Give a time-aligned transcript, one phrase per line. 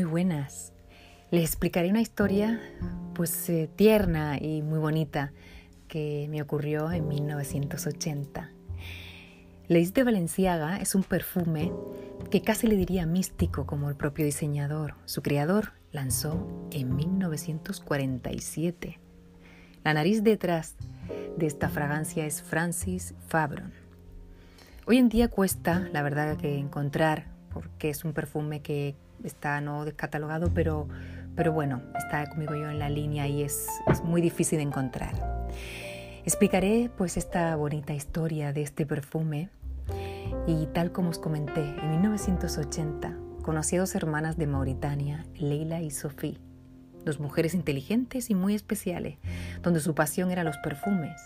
[0.00, 0.72] Muy buenas.
[1.30, 2.58] Les explicaré una historia
[3.14, 5.34] pues eh, tierna y muy bonita
[5.88, 8.50] que me ocurrió en 1980.
[9.68, 11.70] Leis de Valenciaga es un perfume
[12.30, 14.94] que casi le diría místico como el propio diseñador.
[15.04, 18.98] Su creador lanzó en 1947.
[19.84, 20.76] La nariz detrás
[21.36, 23.74] de esta fragancia es Francis Fabron.
[24.86, 29.84] Hoy en día cuesta, la verdad, que encontrar, porque es un perfume que está no
[29.84, 30.88] descatalogado, pero,
[31.34, 33.68] pero bueno, está conmigo yo en la línea y es,
[34.04, 35.48] muy difícil de encontrar.
[36.24, 39.48] Explicaré pues esta bonita historia de este perfume
[40.46, 45.90] y tal como os comenté, en 1980 conocí a dos hermanas de Mauritania, Leila y
[45.90, 46.38] Sophie,
[47.04, 49.18] dos mujeres inteligentes y muy especiales,
[49.62, 51.20] donde su pasión era los perfumes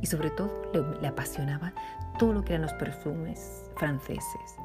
[0.00, 1.72] y sobre todo le apasionaba
[2.18, 4.56] todo lo que eran los perfumes franceses.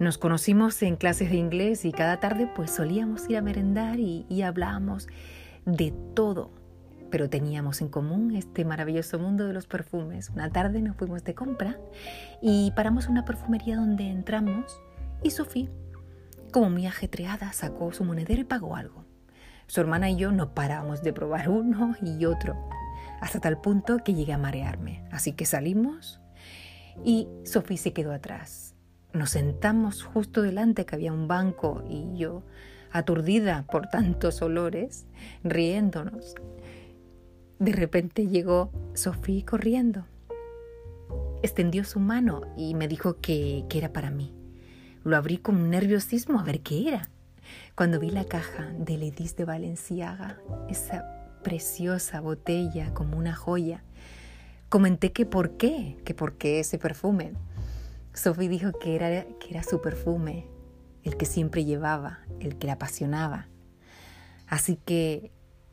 [0.00, 4.24] Nos conocimos en clases de inglés y cada tarde pues solíamos ir a merendar y,
[4.30, 5.08] y hablábamos
[5.66, 6.52] de todo,
[7.10, 10.30] pero teníamos en común este maravilloso mundo de los perfumes.
[10.30, 11.78] Una tarde nos fuimos de compra
[12.40, 14.80] y paramos en una perfumería donde entramos
[15.22, 15.68] y Sofía,
[16.50, 19.04] como muy ajetreada, sacó su monedero y pagó algo.
[19.66, 22.56] Su hermana y yo no parábamos de probar uno y otro,
[23.20, 25.04] hasta tal punto que llegué a marearme.
[25.12, 26.22] Así que salimos
[27.04, 28.76] y Sofía se quedó atrás
[29.12, 32.42] nos sentamos justo delante que había un banco y yo,
[32.92, 35.06] aturdida por tantos olores,
[35.42, 36.34] riéndonos.
[37.58, 40.06] De repente llegó Sofía corriendo.
[41.42, 44.34] Extendió su mano y me dijo que, que era para mí.
[45.04, 47.10] Lo abrí con un nerviosismo a ver qué era.
[47.74, 50.38] Cuando vi la caja de Ledis de Valenciaga,
[50.68, 53.82] esa preciosa botella como una joya,
[54.68, 57.32] comenté que por qué, que por qué ese perfume.
[58.12, 60.46] Sophie dijo que era, que era su perfume,
[61.04, 63.48] el que siempre llevaba, el que la apasionaba.
[64.46, 65.32] Así que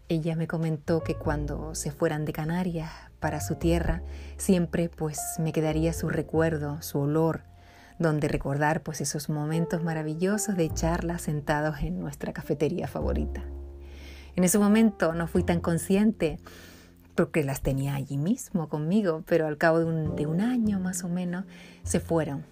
[0.09, 4.03] ella me comentó que cuando se fueran de Canarias para su tierra,
[4.37, 7.41] siempre pues me quedaría su recuerdo, su olor,
[7.99, 13.43] donde recordar pues esos momentos maravillosos de charla sentados en nuestra cafetería favorita.
[14.35, 16.39] En ese momento no fui tan consciente
[17.17, 21.45] porque las tenía allí mismo conmigo, pero al cabo de un, año más o menos
[21.83, 22.45] se fueron.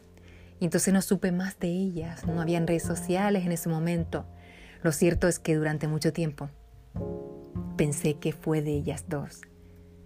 [0.59, 4.25] Y entonces no supe más de ellas, no habían redes sociales en ese momento.
[4.81, 6.49] Lo cierto es que durante mucho tiempo
[7.77, 9.41] pensé que fue de ellas dos.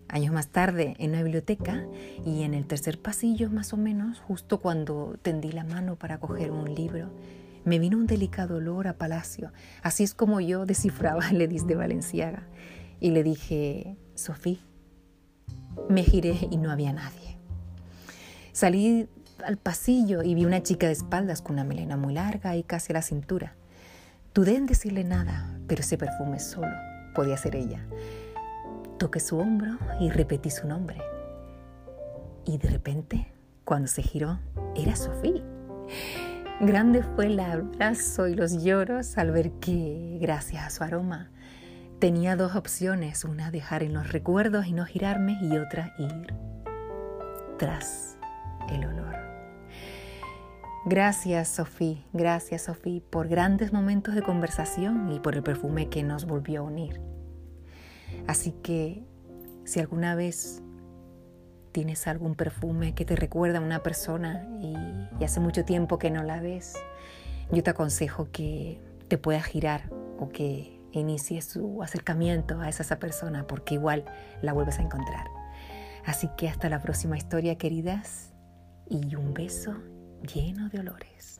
[0.10, 1.86] Años más tarde, en una biblioteca
[2.26, 6.52] y en el tercer pasillo más o menos, justo cuando tendí la mano para coger
[6.52, 7.12] un libro,
[7.64, 9.54] me vino un delicado olor a palacio.
[9.84, 12.44] Así es como yo descifraba Ledis de Valenciaga.
[13.00, 14.60] Y le dije, Sofía.
[15.90, 17.38] Me giré y no había nadie.
[18.52, 19.08] Salí
[19.46, 22.92] al pasillo y vi una chica de espaldas con una melena muy larga y casi
[22.92, 23.56] a la cintura.
[24.34, 26.76] Dudé en decirle nada, pero ese perfume solo
[27.16, 27.86] podía ser ella.
[28.98, 30.98] Toqué su hombro y repetí su nombre.
[32.46, 33.32] Y de repente,
[33.64, 34.40] cuando se giró,
[34.76, 35.44] era Sofía.
[36.62, 41.32] Grande fue el abrazo y los lloros al ver que, gracias a su aroma,
[42.00, 46.34] Tenía dos opciones, una dejar en los recuerdos y no girarme y otra ir
[47.58, 48.18] tras
[48.70, 49.18] el olor.
[50.86, 56.26] Gracias Sofía, gracias Sofía por grandes momentos de conversación y por el perfume que nos
[56.26, 57.02] volvió a unir.
[58.28, 59.04] Así que
[59.66, 60.64] si alguna vez
[61.74, 64.74] tienes algún perfume que te recuerda a una persona y,
[65.20, 66.76] y hace mucho tiempo que no la ves,
[67.52, 73.46] yo te aconsejo que te puedas girar o que inicie su acercamiento a esa persona
[73.46, 74.06] porque igual
[74.42, 75.28] la vuelves a encontrar.
[76.06, 78.34] Así que hasta la próxima historia, queridas,
[78.90, 79.76] y un beso
[80.34, 81.40] lleno de olores.